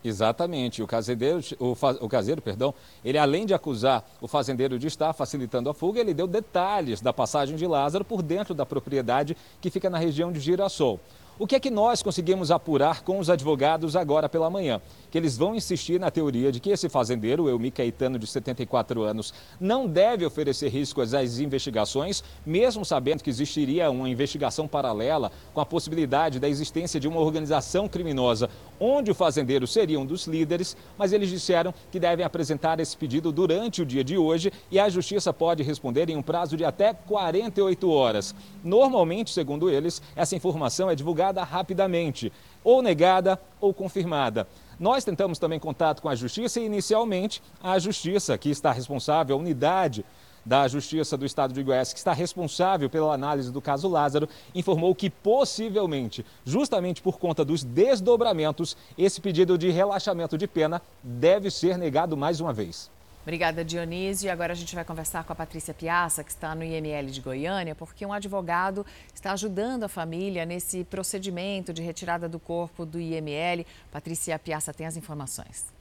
[0.04, 0.82] Exatamente.
[0.82, 2.74] O caseiro, o, o caseiro, perdão,
[3.06, 7.14] ele além de acusar o fazendeiro de estar facilitando a fuga, ele deu detalhes da
[7.14, 11.00] passagem de Lázaro por dentro da propriedade que fica na região de Girassol.
[11.42, 14.80] O que é que nós conseguimos apurar com os advogados agora pela manhã?
[15.10, 19.34] Que eles vão insistir na teoria de que esse fazendeiro, Elmi Caetano, de 74 anos,
[19.60, 25.66] não deve oferecer riscos às investigações, mesmo sabendo que existiria uma investigação paralela com a
[25.66, 28.48] possibilidade da existência de uma organização criminosa,
[28.80, 33.32] onde o fazendeiro seria um dos líderes, mas eles disseram que devem apresentar esse pedido
[33.32, 36.94] durante o dia de hoje e a justiça pode responder em um prazo de até
[36.94, 38.36] 48 horas.
[38.64, 42.32] Normalmente, segundo eles, essa informação é divulgada divulgada rapidamente,
[42.64, 44.48] ou negada ou confirmada.
[44.80, 49.40] Nós tentamos também contato com a Justiça e, inicialmente, a Justiça, que está responsável, a
[49.40, 50.06] unidade
[50.44, 54.96] da Justiça do Estado de Goiás, que está responsável pela análise do caso Lázaro, informou
[54.96, 61.78] que possivelmente, justamente por conta dos desdobramentos, esse pedido de relaxamento de pena deve ser
[61.78, 62.90] negado mais uma vez.
[63.22, 64.28] Obrigada, Dionísio.
[64.28, 67.22] E agora a gente vai conversar com a Patrícia Piaça, que está no IML de
[67.22, 73.00] Goiânia, porque um advogado está ajudando a família nesse procedimento de retirada do corpo do
[73.00, 73.66] IML.
[73.92, 75.81] Patrícia Piaça tem as informações.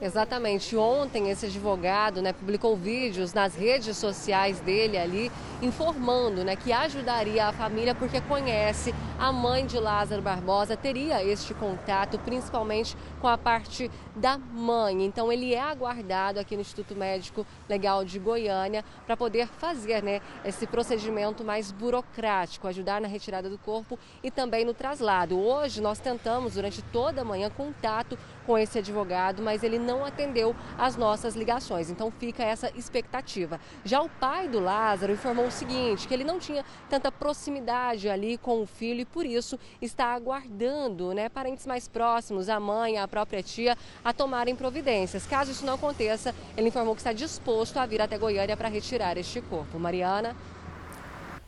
[0.00, 0.76] Exatamente.
[0.76, 7.46] Ontem esse advogado né, publicou vídeos nas redes sociais dele ali, informando né, que ajudaria
[7.46, 13.36] a família porque conhece a mãe de Lázaro Barbosa, teria este contato, principalmente com a
[13.36, 15.04] parte da mãe.
[15.04, 20.20] Então ele é aguardado aqui no Instituto Médico Legal de Goiânia para poder fazer né,
[20.44, 25.36] esse procedimento mais burocrático, ajudar na retirada do corpo e também no traslado.
[25.36, 28.16] Hoje nós tentamos durante toda a manhã contato
[28.48, 31.90] com esse advogado, mas ele não atendeu as nossas ligações.
[31.90, 33.60] Então fica essa expectativa.
[33.84, 38.38] Já o pai do Lázaro informou o seguinte, que ele não tinha tanta proximidade ali
[38.38, 43.06] com o filho e por isso está aguardando, né, parentes mais próximos, a mãe, a
[43.06, 45.26] própria tia, a tomarem providências.
[45.26, 49.18] Caso isso não aconteça, ele informou que está disposto a vir até Goiânia para retirar
[49.18, 49.78] este corpo.
[49.78, 50.34] Mariana.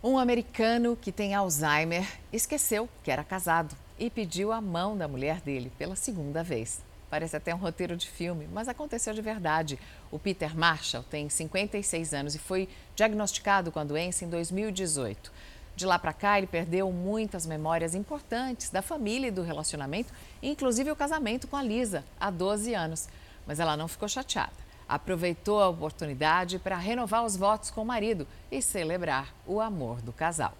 [0.04, 5.40] Um americano que tem Alzheimer esqueceu que era casado e pediu a mão da mulher
[5.40, 6.89] dele pela segunda vez.
[7.10, 9.78] Parece até um roteiro de filme, mas aconteceu de verdade.
[10.12, 15.32] O Peter Marshall tem 56 anos e foi diagnosticado com a doença em 2018.
[15.74, 20.90] De lá para cá, ele perdeu muitas memórias importantes da família e do relacionamento, inclusive
[20.90, 23.08] o casamento com a Lisa, há 12 anos.
[23.46, 24.52] Mas ela não ficou chateada.
[24.88, 30.12] Aproveitou a oportunidade para renovar os votos com o marido e celebrar o amor do
[30.12, 30.52] casal.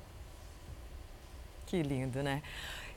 [1.67, 2.43] Que lindo, né?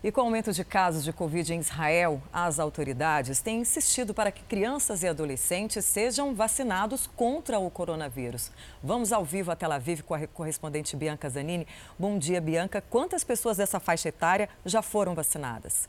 [0.03, 4.33] E com o aumento de casos de Covid em Israel, as autoridades têm insistido para
[4.33, 8.51] que crianças e adolescentes sejam vacinados contra o coronavírus.
[8.83, 11.65] Vamos ao vivo a Tel Aviv com a correspondente Bianca Zanini.
[11.97, 12.83] Bom dia, Bianca.
[12.89, 15.87] Quantas pessoas dessa faixa etária já foram vacinadas?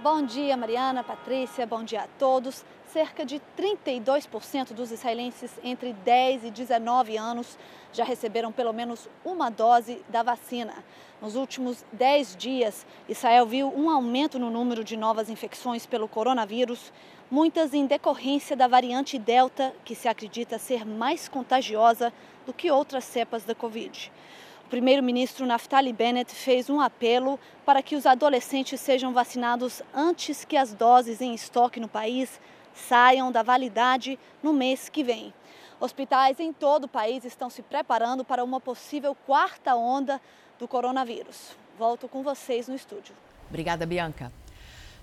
[0.00, 2.64] Bom dia, Mariana, Patrícia, bom dia a todos.
[2.92, 7.58] Cerca de 32% dos israelenses entre 10 e 19 anos
[7.92, 10.72] já receberam pelo menos uma dose da vacina.
[11.20, 16.90] Nos últimos 10 dias, Israel viu um aumento no número de novas infecções pelo coronavírus,
[17.30, 22.10] muitas em decorrência da variante Delta, que se acredita ser mais contagiosa
[22.46, 24.10] do que outras cepas da Covid.
[24.64, 30.56] O primeiro-ministro Naftali Bennett fez um apelo para que os adolescentes sejam vacinados antes que
[30.56, 32.40] as doses em estoque no país
[32.78, 35.34] saiam da validade no mês que vem.
[35.80, 40.20] Hospitais em todo o país estão se preparando para uma possível quarta onda
[40.58, 41.56] do coronavírus.
[41.78, 43.14] Volto com vocês no estúdio.
[43.48, 44.32] Obrigada, Bianca.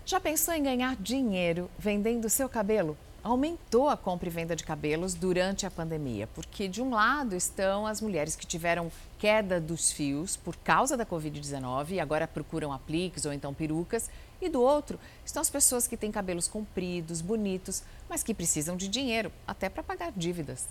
[0.05, 2.97] Já pensou em ganhar dinheiro vendendo seu cabelo?
[3.25, 7.87] Aumentou a compra e venda de cabelos durante a pandemia, porque de um lado estão
[7.87, 13.25] as mulheres que tiveram queda dos fios por causa da Covid-19 e agora procuram apliques
[13.25, 18.21] ou então perucas, e do outro estão as pessoas que têm cabelos compridos, bonitos, mas
[18.21, 20.67] que precisam de dinheiro até para pagar dívidas.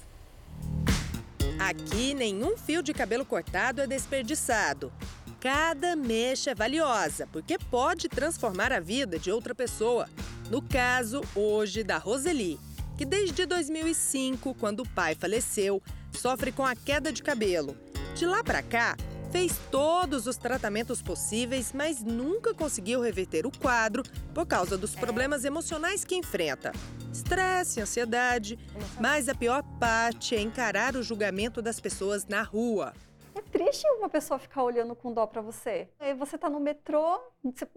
[1.58, 4.92] Aqui nenhum fio de cabelo cortado é desperdiçado.
[5.40, 10.08] Cada mecha é valiosa, porque pode transformar a vida de outra pessoa.
[10.50, 12.60] No caso, hoje, da Roseli,
[12.96, 17.76] que desde 2005, quando o pai faleceu, sofre com a queda de cabelo.
[18.14, 18.96] De lá para cá,
[19.32, 25.44] fez todos os tratamentos possíveis, mas nunca conseguiu reverter o quadro por causa dos problemas
[25.44, 26.72] emocionais que enfrenta.
[27.12, 28.58] Estresse, ansiedade,
[29.00, 32.92] mas a pior parte é encarar o julgamento das pessoas na rua.
[33.34, 35.88] É triste uma pessoa ficar olhando com dó para você.
[35.98, 37.20] Aí você tá no metrô,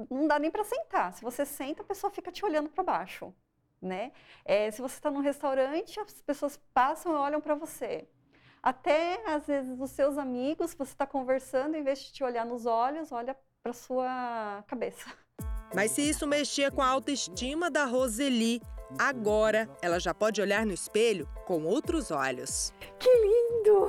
[0.09, 1.13] não dá nem para sentar.
[1.13, 3.33] Se você senta, a pessoa fica te olhando para baixo,
[3.81, 4.11] né?
[4.45, 8.07] É, se você está num restaurante, as pessoas passam e olham para você.
[8.61, 12.65] Até às vezes os seus amigos, você está conversando, em vez de te olhar nos
[12.65, 15.05] olhos, olha para sua cabeça.
[15.73, 18.61] Mas se isso mexia com a autoestima da Roseli,
[18.97, 22.73] agora ela já pode olhar no espelho com outros olhos.
[22.99, 23.87] Que lindo!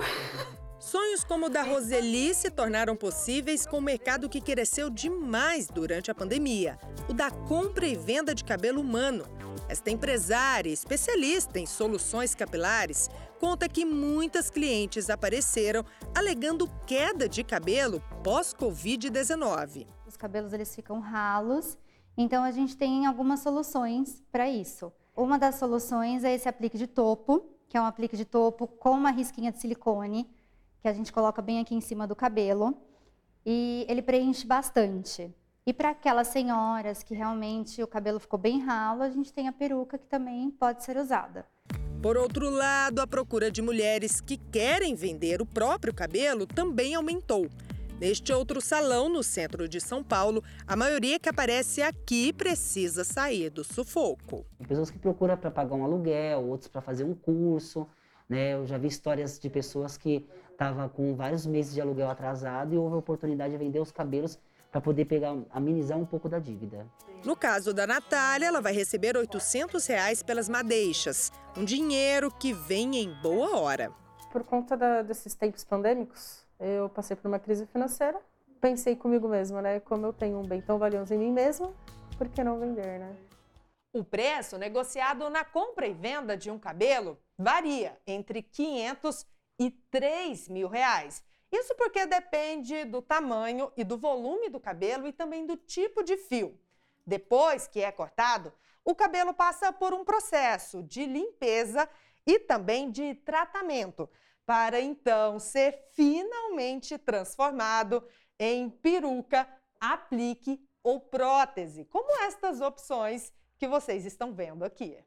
[0.91, 6.11] Sonhos como o da Roseli se tornaram possíveis com o mercado que cresceu demais durante
[6.11, 9.27] a pandemia o da compra e venda de cabelo humano.
[9.69, 15.85] Esta empresária, especialista em soluções capilares, conta que muitas clientes apareceram
[16.15, 19.87] alegando queda de cabelo pós-Covid-19.
[20.07, 21.77] Os cabelos eles ficam ralos,
[22.17, 24.91] então a gente tem algumas soluções para isso.
[25.15, 28.93] Uma das soluções é esse aplique de topo, que é um aplique de topo com
[28.93, 30.27] uma risquinha de silicone
[30.81, 32.77] que a gente coloca bem aqui em cima do cabelo
[33.45, 35.35] e ele preenche bastante.
[35.67, 39.53] E para aquelas senhoras que realmente o cabelo ficou bem ralo, a gente tem a
[39.53, 41.45] peruca que também pode ser usada.
[42.03, 47.49] Por outro lado, a procura de mulheres que querem vender o próprio cabelo também aumentou.
[48.01, 53.51] Neste outro salão, no centro de São Paulo, a maioria que aparece aqui precisa sair
[53.51, 54.47] do sufoco.
[54.69, 57.89] Pessoas que procuram para pagar um aluguel, outros para fazer um curso.
[58.29, 58.55] Né?
[58.55, 60.25] Eu já vi histórias de pessoas que
[60.59, 64.41] estavam com vários meses de aluguel atrasado e houve a oportunidade de vender os cabelos
[64.73, 66.85] para poder pegar, amenizar um pouco da dívida.
[67.25, 72.97] No caso da Natália, ela vai receber 800 reais pelas madeixas, um dinheiro que vem
[72.97, 73.93] em boa hora.
[74.33, 78.21] Por conta da, desses tempos pandêmicos, eu passei por uma crise financeira.
[78.61, 79.79] Pensei comigo mesma, né?
[79.81, 81.73] Como eu tenho um bem tão valioso em mim mesma,
[82.19, 83.17] por que não vender, né?
[83.93, 89.38] O preço negociado na compra e venda de um cabelo varia entre 500 e
[89.71, 91.23] 3 mil reais.
[91.51, 96.17] Isso porque depende do tamanho e do volume do cabelo e também do tipo de
[96.17, 96.59] fio.
[97.07, 98.53] Depois que é cortado,
[98.85, 101.89] o cabelo passa por um processo de limpeza
[102.27, 104.09] e também de tratamento,
[104.45, 108.07] para então ser finalmente transformado
[108.39, 109.49] em peruca,
[109.81, 114.99] aplique ou prótese, como estas opções que vocês estão vendo aqui.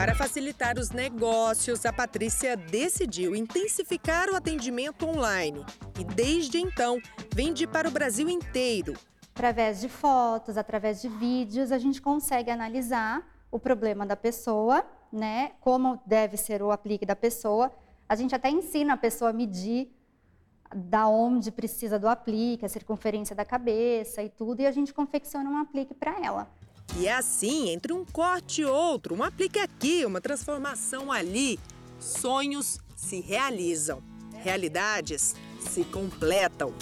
[0.00, 5.62] Para facilitar os negócios, a Patrícia decidiu intensificar o atendimento online
[5.98, 6.98] e, desde então,
[7.34, 8.94] vende para o Brasil inteiro.
[9.34, 15.52] Através de fotos, através de vídeos, a gente consegue analisar o problema da pessoa, né?
[15.60, 17.70] Como deve ser o aplique da pessoa.
[18.08, 19.94] A gente até ensina a pessoa a medir
[20.74, 25.50] da onde precisa do aplique, a circunferência da cabeça e tudo, e a gente confecciona
[25.50, 26.50] um aplique para ela.
[26.98, 31.58] E é assim, entre um corte e outro, um aplique aqui, uma transformação ali,
[31.98, 34.02] sonhos se realizam,
[34.42, 36.74] realidades se completam.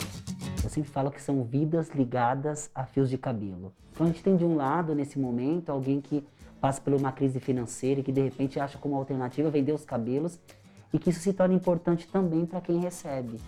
[0.65, 3.73] Eu sempre falo que são vidas ligadas a fios de cabelo.
[3.93, 6.25] Então a gente tem de um lado, nesse momento, alguém que
[6.61, 10.41] passa por uma crise financeira e que de repente acha como alternativa vender os cabelos
[10.93, 13.39] e que isso se torna importante também para quem recebe.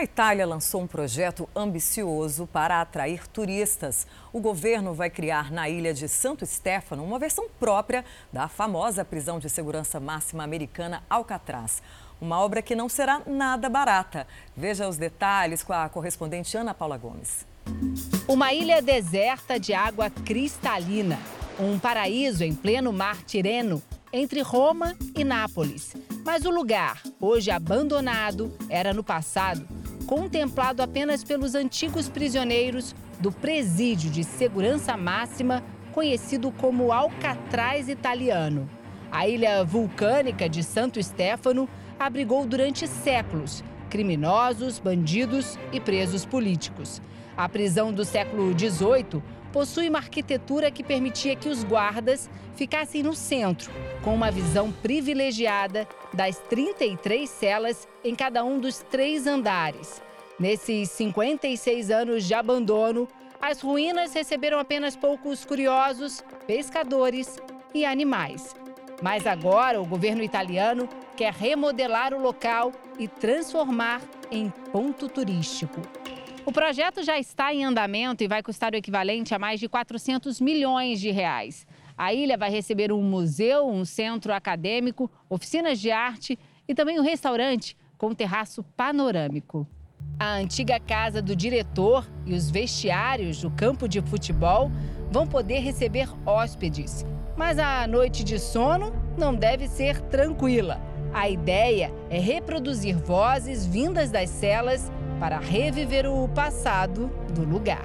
[0.00, 4.06] A Itália lançou um projeto ambicioso para atrair turistas.
[4.32, 9.38] O governo vai criar na ilha de Santo Stefano uma versão própria da famosa prisão
[9.38, 11.82] de segurança máxima americana Alcatraz.
[12.18, 14.26] Uma obra que não será nada barata.
[14.56, 17.44] Veja os detalhes com a correspondente Ana Paula Gomes.
[18.26, 21.18] Uma ilha deserta de água cristalina.
[21.58, 25.94] Um paraíso em pleno mar Tireno, entre Roma e Nápoles.
[26.24, 29.68] Mas o lugar, hoje abandonado, era no passado
[30.10, 38.68] contemplado apenas pelos antigos prisioneiros do presídio de segurança máxima, conhecido como Alcatraz italiano.
[39.08, 47.00] A ilha vulcânica de Santo Stefano abrigou durante séculos criminosos, bandidos e presos políticos.
[47.36, 49.22] A prisão do século XVIII
[49.52, 53.70] possui uma arquitetura que permitia que os guardas ficassem no centro,
[54.02, 60.02] com uma visão privilegiada das 33 celas em cada um dos três andares.
[60.38, 63.08] Nesses 56 anos de abandono,
[63.40, 67.38] as ruínas receberam apenas poucos curiosos, pescadores
[67.74, 68.54] e animais.
[69.02, 75.80] Mas agora o governo italiano quer remodelar o local e transformar em ponto turístico.
[76.46, 80.40] O projeto já está em andamento e vai custar o equivalente a mais de 400
[80.40, 81.66] milhões de reais.
[81.96, 87.02] A ilha vai receber um museu, um centro acadêmico, oficinas de arte e também um
[87.02, 89.66] restaurante com terraço panorâmico.
[90.18, 94.70] A antiga casa do diretor e os vestiários do campo de futebol
[95.10, 97.04] vão poder receber hóspedes.
[97.36, 100.80] Mas a noite de sono não deve ser tranquila.
[101.12, 107.84] A ideia é reproduzir vozes vindas das celas para reviver o passado do lugar.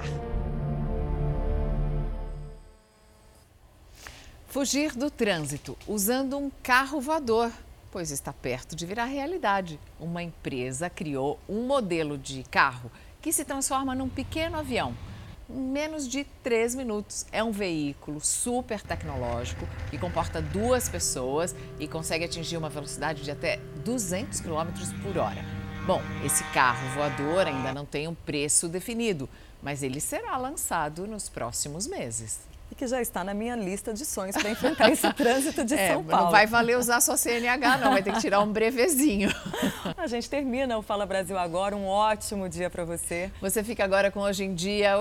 [4.46, 7.52] Fugir do trânsito usando um carro voador,
[7.92, 9.78] pois está perto de virar realidade.
[10.00, 14.96] Uma empresa criou um modelo de carro que se transforma num pequeno avião.
[15.48, 17.26] Em menos de três minutos.
[17.30, 23.30] É um veículo super tecnológico que comporta duas pessoas e consegue atingir uma velocidade de
[23.30, 24.72] até 200 km
[25.02, 25.55] por hora.
[25.86, 29.28] Bom, esse carro voador ainda não tem um preço definido,
[29.62, 34.04] mas ele será lançado nos próximos meses e que já está na minha lista de
[34.04, 36.24] sonhos para enfrentar esse trânsito de é, São Paulo.
[36.24, 39.30] Não vai valer usar sua CNH, não, vai ter que tirar um brevezinho.
[39.96, 41.76] A gente termina o Fala Brasil agora.
[41.76, 43.30] Um ótimo dia para você.
[43.40, 44.94] Você fica agora com Hoje em Dia.